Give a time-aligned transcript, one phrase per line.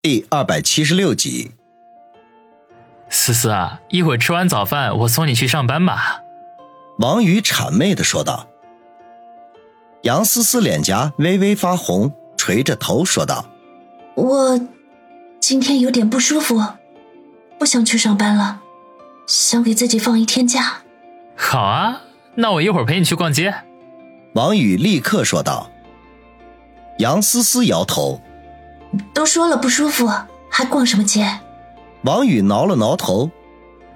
[0.00, 1.50] 第二百七十六集，
[3.10, 6.20] 思思啊，一会儿吃完早饭，我送你去上班吧。
[7.00, 8.46] 王宇谄媚的说道。
[10.02, 13.46] 杨思思脸颊微微发红，垂着头说道
[14.14, 14.60] ：“我
[15.40, 16.62] 今天有点不舒服，
[17.58, 18.62] 不想去上班了，
[19.26, 20.82] 想给自己放一天假。”
[21.36, 22.02] 好啊，
[22.36, 23.52] 那我一会儿陪你去逛街。
[24.34, 25.68] 王宇立刻说道。
[26.98, 28.20] 杨思思摇头。
[29.12, 30.10] 都说了不舒服，
[30.48, 31.38] 还逛什么街？
[32.02, 33.30] 王宇挠了挠头，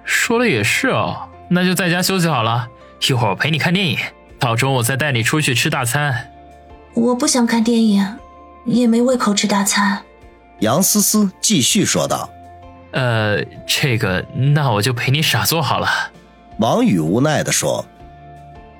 [0.04, 2.68] 说了也是哦，那就在家休息好了。
[3.08, 3.98] 一会儿我陪你看电影，
[4.38, 6.30] 到中午再带你出去吃大餐。
[6.94, 8.16] 我不想看电影，
[8.64, 10.02] 也没胃口吃大餐。
[10.60, 12.28] 杨思思继续说道
[12.92, 15.88] ：“呃，这个，那我就陪你傻坐好了。”
[16.58, 17.84] 王宇无奈的说。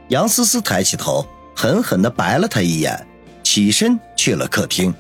[0.09, 3.07] 杨思思抬起头，狠狠的白了他一眼，
[3.43, 4.95] 起身去了客厅。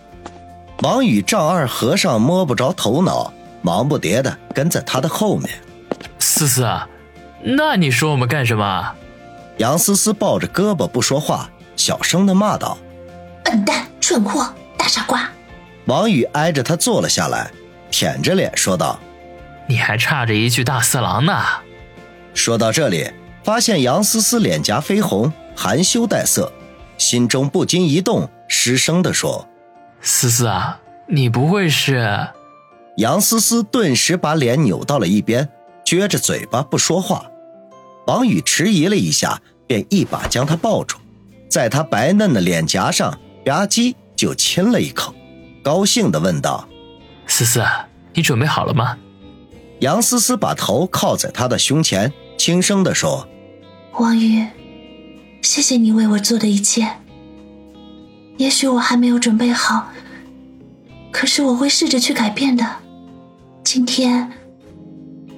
[0.82, 3.32] 王宇丈二和尚摸不着头脑，
[3.62, 5.48] 忙不迭的跟在他的后面。
[6.18, 6.68] 思思，
[7.40, 8.92] 那你说我们干什么？
[9.58, 12.76] 杨思思抱着胳膊不说话，小声的骂道
[13.44, 15.30] ：“笨蛋，蠢货，大傻瓜！”
[15.86, 17.48] 王宇挨着他坐了下来，
[17.88, 18.98] 舔着脸说道
[19.68, 21.32] ：“你还差着一句大色狼呢。”
[22.34, 23.08] 说到这里，
[23.44, 26.52] 发现杨思思脸颊绯红，含羞带色，
[26.98, 29.46] 心中不禁一动，失声的说。
[30.02, 32.28] 思思啊，你不会是？
[32.98, 35.48] 杨思思顿时把脸扭到了一边，
[35.84, 37.26] 撅着嘴巴不说话。
[38.08, 40.98] 王宇迟疑了一下，便一把将她抱住，
[41.48, 45.14] 在她白嫩的脸颊上吧唧就亲了一口，
[45.62, 46.68] 高兴地问道
[47.26, 47.64] ：“思思，
[48.12, 48.98] 你准备好了吗？”
[49.78, 53.28] 杨思思把头靠在他的胸前，轻声地说
[53.98, 54.46] ：“王宇，
[55.40, 56.88] 谢谢你为我做的一切。”
[58.36, 59.92] 也许我还没有准备好，
[61.10, 62.66] 可是我会试着去改变的。
[63.62, 64.32] 今天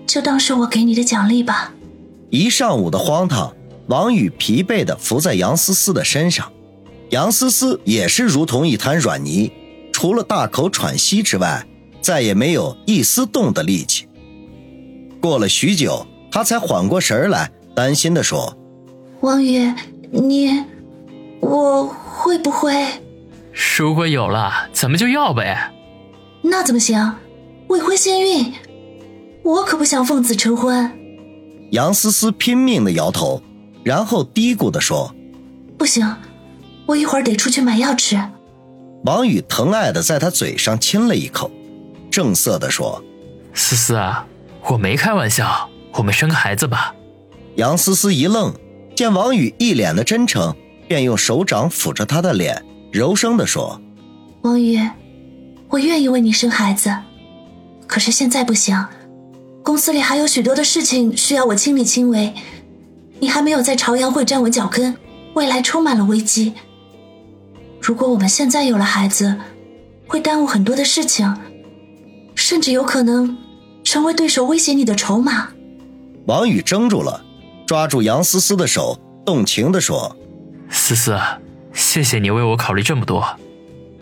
[0.07, 1.73] 就当是我给你的奖励吧。
[2.31, 3.55] 一上午的荒唐，
[3.89, 6.51] 王宇疲惫的伏在杨思思的身上，
[7.11, 9.53] 杨思思也是如同一滩软泥，
[9.93, 11.67] 除了大口喘息之外，
[12.01, 14.09] 再也没有一丝动的力气。
[15.21, 18.57] 过了许久，他才缓过神来，担心的说
[19.21, 19.73] ：“王宇，
[20.11, 20.65] 你，
[21.45, 22.73] 我。”会不会？
[23.77, 25.75] 如果有了，咱们就要呗。
[26.41, 27.17] 那怎么行？
[27.69, 28.55] 未婚先孕，
[29.43, 30.91] 我可不想奉子成婚。
[31.73, 33.43] 杨思思拼命的摇头，
[33.83, 35.15] 然后嘀咕的说
[35.77, 36.17] ：“不行，
[36.87, 38.19] 我一会儿得出去买药吃。”
[39.05, 41.51] 王宇疼爱的在她嘴上亲了一口，
[42.11, 43.05] 正色的说
[43.53, 44.25] ：“思思啊，
[44.69, 46.95] 我没开玩笑，我们生个孩子吧。”
[47.57, 48.55] 杨思思一愣，
[48.95, 50.55] 见王宇一脸的真诚。
[50.95, 53.81] 便用手掌抚着他的脸，柔声地说
[54.43, 54.81] ：“王宇，
[55.69, 56.97] 我愿意为你生孩子，
[57.89, 58.87] 可是现在不行。
[59.65, 62.33] 公司里还有许多的事情需要我亲力亲为，
[63.19, 64.97] 你还没有在朝阳会站稳脚跟，
[65.35, 66.53] 未来充满了危机。
[67.81, 69.37] 如果我们现在有了孩子，
[70.07, 71.37] 会耽误很多的事情，
[72.37, 73.37] 甚至有可能
[73.83, 75.49] 成为对手威胁你的筹码。”
[76.27, 77.21] 王宇怔住了，
[77.67, 80.17] 抓住杨思思的手，动情地说。
[80.71, 81.19] 思思，
[81.73, 83.25] 谢谢你为我考虑这么多。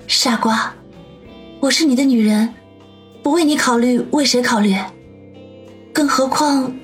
[0.07, 0.75] 傻瓜，
[1.61, 2.53] 我是你的女人，
[3.23, 4.77] 不为你考虑，为谁考虑？
[5.93, 6.75] 更何况，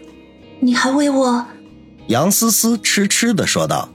[0.61, 1.45] 你还为我……
[2.09, 3.89] 杨思思痴痴的说道。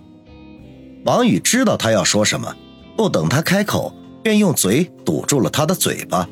[1.05, 2.55] 王宇知道他要说什么，
[2.95, 6.27] 不等他开口，便用嘴堵住了他的嘴巴，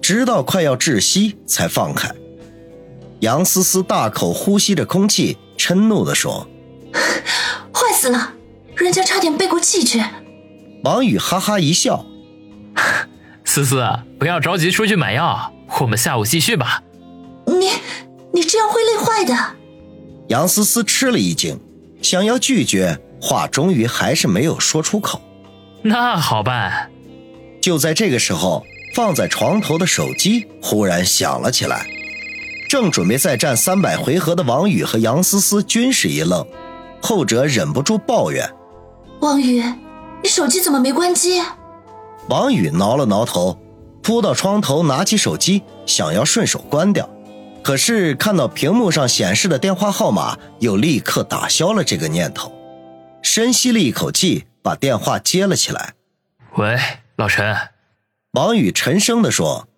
[0.00, 2.10] 直到快要窒息才放开。
[3.20, 6.48] 杨思思大口呼吸着空气，嗔怒的说：
[7.72, 8.34] “坏死了！”
[8.84, 10.02] 人家差点背过气去。
[10.84, 12.06] 王宇哈哈一笑
[13.44, 13.84] ：“思思，
[14.18, 16.82] 不要着急出去买药，我们下午继续吧。”
[17.46, 17.68] 你，
[18.32, 19.56] 你这样会累坏的。
[20.28, 21.60] 杨思思吃了一惊，
[22.00, 25.20] 想要拒绝，话终于还是没有说出口。
[25.82, 26.90] 那好办。
[27.60, 28.64] 就在这个时候，
[28.94, 31.86] 放在床头的手机忽然响了起来。
[32.68, 36.46] 正准备再战三百回合的王宇和杨思思均是一愣，
[37.02, 38.48] 后者忍不住抱怨。
[39.20, 39.62] 王宇，
[40.22, 41.42] 你手机怎么没关机？
[42.30, 43.58] 王宇挠了挠头，
[44.02, 47.08] 扑到窗头，拿起手机，想要顺手关掉，
[47.62, 52.50] 可是看到屏幕上显示的电话号码，又立刻打消了这个念头。
[53.22, 55.92] 深吸了一口气，把电话接了起来。
[56.56, 56.78] 喂，
[57.16, 57.54] 老陈。
[58.32, 59.68] 王宇沉声地说：“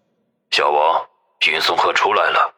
[0.52, 1.02] 小王，
[1.50, 2.54] 云松鹤出来了。”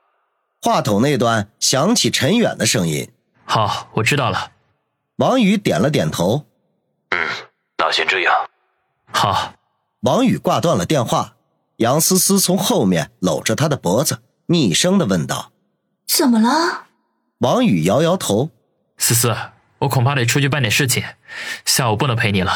[0.61, 3.09] 话筒那端响起陈远的声音
[3.47, 4.51] ：“好，我知道了。”
[5.17, 6.45] 王宇点了点头。
[7.85, 8.33] 嗯，那先这样。
[9.13, 9.55] 好，
[10.01, 11.37] 王宇挂断了电话。
[11.79, 15.53] 杨思思从后面搂着他的脖子，厉声的问道
[16.07, 16.87] ：“怎么了？”
[17.39, 18.51] 王宇摇摇头
[18.97, 19.37] ：“思思，
[19.81, 21.03] 我恐怕得出去办点事情，
[21.65, 22.53] 下午不能陪你了。”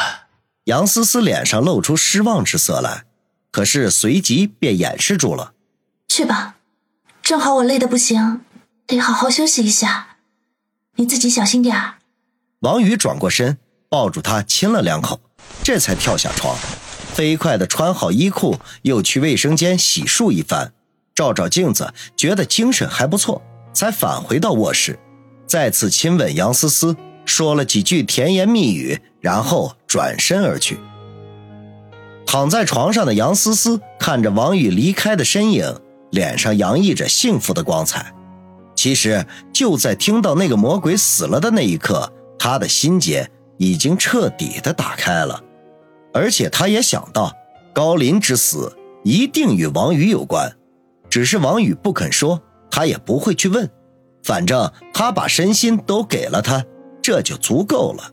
[0.65, 3.03] 杨思思脸上露出失望之色来，
[3.51, 5.53] 可是随即便掩饰住了
[6.07, 6.55] ：“去吧，
[7.21, 8.45] 正好我累得不行，
[8.87, 10.15] 得好好休息一下。
[10.95, 11.95] 你自己小心点儿。”
[12.61, 13.57] 王宇转过身，
[13.89, 15.19] 抱住她亲了两口，
[15.63, 16.55] 这才跳下床。
[17.13, 20.71] 飞快的穿好衣裤，又去卫生间洗漱一番，
[21.15, 23.41] 照照镜子，觉得精神还不错，
[23.73, 24.97] 才返回到卧室，
[25.47, 26.95] 再次亲吻杨思思，
[27.25, 30.79] 说了几句甜言蜜语，然后转身而去。
[32.25, 35.75] 躺在床上的杨思思看着王宇离开的身影，
[36.11, 38.13] 脸上洋溢着幸福的光彩。
[38.75, 45.43] 其实就在听到那个魔鬼死了的那一刻，她的心结已经彻底的打开了。
[46.11, 47.31] 而且他也想到，
[47.71, 50.51] 高林之死一定与王宇有关，
[51.07, 52.41] 只是王宇不肯说，
[52.71, 53.69] 他也不会去问。
[54.23, 56.65] 反正他把身心都给了他，
[57.01, 58.11] 这就足够了。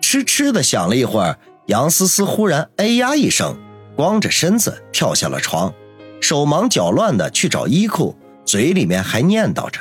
[0.00, 3.56] 痴痴的想了一会儿，杨思思忽然哎呀一声，
[3.96, 5.74] 光着身子跳下了床，
[6.20, 9.80] 手忙脚乱的去找衣裤，嘴里面还念叨着：“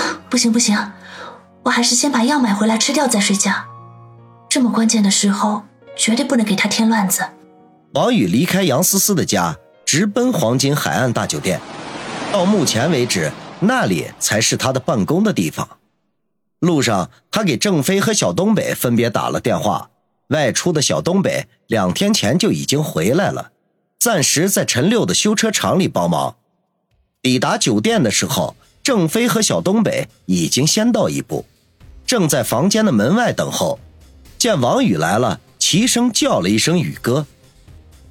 [0.30, 0.76] 不行不行，
[1.64, 3.52] 我还是先把药买回来吃掉再睡觉。
[4.54, 5.64] 这么关键的时候。”
[5.96, 7.24] 绝对不能给他添乱子。
[7.92, 11.60] 王宇离开杨思思的家，直奔黄金海岸大酒店。
[12.32, 15.68] 到目前为止，那里才是他的办公的地方。
[16.58, 19.90] 路上，他给郑飞和小东北分别打了电话。
[20.28, 23.52] 外出的小东北两天前就已经回来了，
[23.98, 26.36] 暂时在陈六的修车厂里帮忙。
[27.22, 31.44] 抵达酒店的时候，郑飞和小东北已经先到一步，
[32.06, 33.78] 正在房间的门外等候。
[34.44, 35.40] 见王宇来了。
[35.58, 37.24] 齐声叫了一声“宇哥”，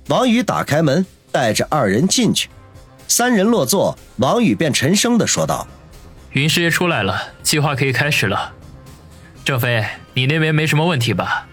[0.09, 2.49] 王宇打开门，带着二人进去。
[3.07, 5.67] 三人落座，王宇便沉声的说道
[6.33, 8.51] ：“云师爷出来了，计划可以开始了。
[9.45, 9.85] 郑飞，
[10.15, 11.47] 你那边没什么问题吧？”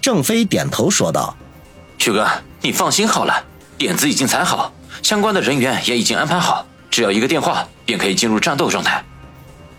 [0.00, 1.36] 郑飞点头说道
[2.06, 2.28] ：“宇哥，
[2.60, 3.44] 你放心好了，
[3.76, 4.72] 点子已经踩好，
[5.02, 9.04] 相关的人员也已经安排好，只要一个电话便可以进入战斗状态。”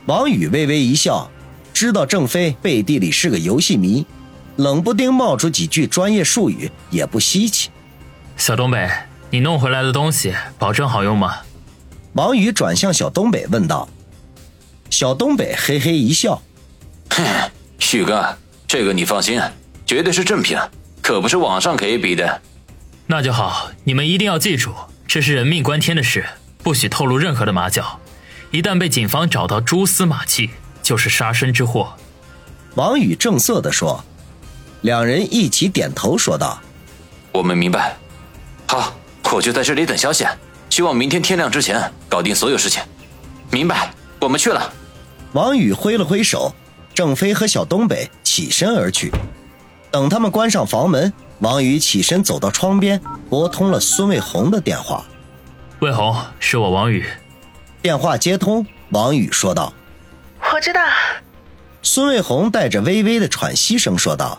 [0.08, 1.32] 王宇微微一笑，
[1.74, 4.06] 知道郑飞背地里是个游戏迷。
[4.58, 7.70] 冷不丁冒出几句专业术语也不稀奇。
[8.38, 8.90] 小东北，
[9.32, 11.38] 你弄回来的东西保证好用吗？
[12.14, 13.90] 王宇转向小东北问道。
[14.92, 16.40] 小东北嘿嘿一笑
[17.10, 17.24] ：“哼，
[17.80, 19.42] 旭哥，这个你放心，
[19.88, 20.56] 绝对是正品，
[21.02, 22.42] 可不是网上可以比的。”
[23.08, 24.72] 那就好，你们一定要记住，
[25.08, 26.26] 这是人命关天的事，
[26.62, 28.00] 不许透露任何的马脚。
[28.52, 30.52] 一旦被警方找到蛛丝马迹，
[30.84, 31.96] 就是杀身之祸。
[32.76, 34.06] 王宇正色地说。
[34.84, 36.62] 两人一起点头说道
[37.32, 37.96] ：“我们明白。
[38.68, 38.94] 好，
[39.32, 40.26] 我就在这里等消息，
[40.70, 42.84] 希望明天天亮之前搞定所有事情。
[43.50, 44.74] 明白，我们去了。”
[45.32, 46.54] 王宇挥了挥手，
[46.94, 49.10] 郑飞和小东北起身而去。
[49.90, 55.06] 等他们关上房门，王宇起身走到窗边，拨通了孙卫红的电话。
[55.80, 57.06] “卫红，是我王宇。”
[57.82, 59.72] 电话接通，王宇说道
[60.54, 60.82] ：“我知道。”
[61.82, 64.38] 孙卫红带着微微的喘息声说道。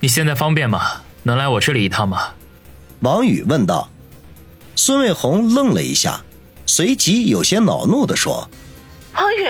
[0.00, 1.02] 你现在方便吗？
[1.24, 2.34] 能来我这里一趟吗？
[3.00, 3.90] 王宇问道。
[4.76, 6.22] 孙卫红愣了一下，
[6.64, 8.48] 随即有些恼怒地说
[9.14, 9.44] ：“王宇，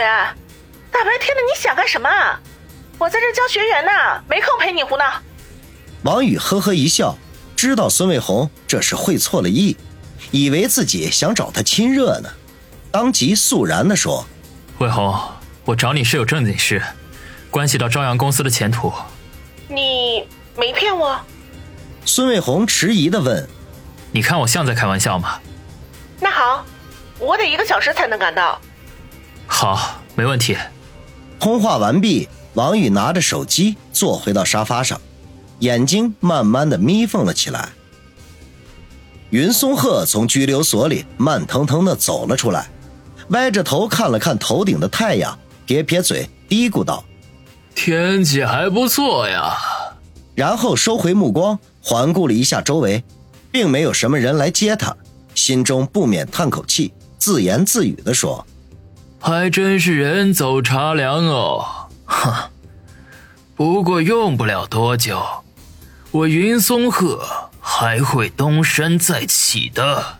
[0.90, 2.08] 大白天的你想干什么？
[2.99, 3.90] 我在这教学员呢，
[4.26, 5.04] 没空陪你胡闹。”
[6.02, 7.18] 王宇呵呵一笑，
[7.54, 9.76] 知道孙卫红这是会错了意，
[10.30, 12.30] 以为自己想找他亲热呢，
[12.90, 14.26] 当即肃然地说
[14.80, 15.14] ：“卫红，
[15.66, 16.82] 我找你是有正经事，
[17.50, 18.90] 关系到朝阳公司的前途。
[20.58, 21.18] 你。”没骗我，
[22.04, 23.48] 孙卫红迟疑的问
[24.10, 25.38] ：“你看我像在开玩笑吗？”
[26.20, 26.64] 那好，
[27.18, 28.60] 我得一个小时才能赶到。
[29.46, 30.56] 好，没问题。
[31.38, 35.00] 通话完毕，王宇拿着手机坐回到沙发上，
[35.60, 37.68] 眼睛慢慢的眯缝了起来。
[39.30, 42.68] 云松鹤从拘留所里慢腾腾的走了出来，
[43.28, 47.04] 歪着头看了看头顶的太阳，撇撇嘴，嘀咕道
[47.76, 49.56] ：“天气还不错呀。”
[50.38, 53.02] 然后收回目光，环顾了一下周围，
[53.50, 54.97] 并没有什么人来接他，
[55.35, 58.47] 心中不免叹口气，自言自语地说
[59.18, 62.33] ：“还真是人走茶凉哦，哼。
[63.57, 65.21] 不过用不了多久，
[66.12, 67.21] 我云松鹤
[67.61, 70.18] 还会东山再起的。”